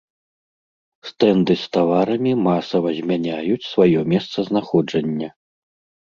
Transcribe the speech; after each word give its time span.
Стэнды 1.09 1.53
з 1.63 1.67
таварамі 1.75 2.31
масава 2.47 2.89
змяняюць 2.99 3.67
сваё 3.73 3.99
месцазнаходжання. 4.13 5.29